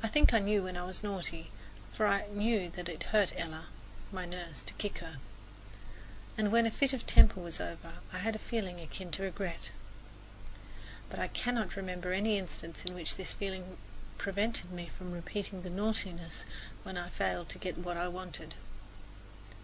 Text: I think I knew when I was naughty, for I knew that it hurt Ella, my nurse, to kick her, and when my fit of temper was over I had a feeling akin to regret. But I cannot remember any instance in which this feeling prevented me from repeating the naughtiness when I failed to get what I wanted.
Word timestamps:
I 0.00 0.06
think 0.06 0.32
I 0.32 0.38
knew 0.38 0.62
when 0.62 0.76
I 0.76 0.84
was 0.84 1.02
naughty, 1.02 1.50
for 1.92 2.06
I 2.06 2.28
knew 2.28 2.70
that 2.70 2.88
it 2.88 3.02
hurt 3.10 3.32
Ella, 3.36 3.66
my 4.12 4.26
nurse, 4.26 4.62
to 4.62 4.72
kick 4.74 4.98
her, 4.98 5.16
and 6.38 6.52
when 6.52 6.62
my 6.62 6.70
fit 6.70 6.92
of 6.92 7.04
temper 7.04 7.40
was 7.40 7.58
over 7.60 7.94
I 8.12 8.18
had 8.18 8.36
a 8.36 8.38
feeling 8.38 8.78
akin 8.78 9.10
to 9.10 9.24
regret. 9.24 9.72
But 11.10 11.18
I 11.18 11.26
cannot 11.26 11.74
remember 11.74 12.12
any 12.12 12.38
instance 12.38 12.84
in 12.84 12.94
which 12.94 13.16
this 13.16 13.32
feeling 13.32 13.76
prevented 14.18 14.70
me 14.70 14.92
from 14.96 15.10
repeating 15.10 15.62
the 15.62 15.68
naughtiness 15.70 16.44
when 16.84 16.96
I 16.96 17.08
failed 17.08 17.48
to 17.48 17.58
get 17.58 17.76
what 17.76 17.96
I 17.96 18.06
wanted. 18.06 18.54